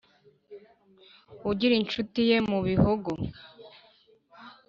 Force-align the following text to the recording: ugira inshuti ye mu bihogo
ugira 1.49 1.73
inshuti 1.81 2.19
ye 2.29 2.37
mu 2.49 2.59
bihogo 2.67 3.11